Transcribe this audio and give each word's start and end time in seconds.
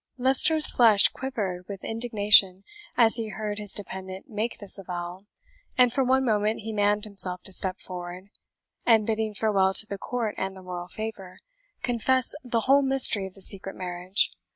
Leicester's 0.17 0.71
flesh 0.71 1.09
quivered 1.09 1.63
with 1.69 1.83
indignation 1.83 2.63
as 2.97 3.17
he 3.17 3.27
heard 3.29 3.59
his 3.59 3.71
dependant 3.71 4.25
make 4.27 4.57
this 4.57 4.79
avowal, 4.79 5.27
and 5.77 5.93
for 5.93 6.03
one 6.03 6.25
moment 6.25 6.61
he 6.61 6.73
manned 6.73 7.03
himself 7.03 7.43
to 7.43 7.53
step 7.53 7.79
forward, 7.79 8.31
and, 8.83 9.05
bidding 9.05 9.35
farewell 9.35 9.75
to 9.75 9.85
the 9.85 9.99
court 9.99 10.33
and 10.39 10.57
the 10.57 10.61
royal 10.61 10.87
favour, 10.87 11.37
confess 11.83 12.33
the 12.43 12.61
whole 12.61 12.81
mystery 12.81 13.27
of 13.27 13.35
the 13.35 13.41
secret 13.41 13.75
marriage. 13.75 14.31